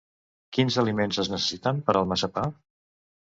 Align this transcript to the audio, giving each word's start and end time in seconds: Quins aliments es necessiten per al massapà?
Quins 0.57 0.77
aliments 0.83 1.19
es 1.25 1.29
necessiten 1.35 1.81
per 1.89 1.97
al 1.99 2.09
massapà? 2.13 2.47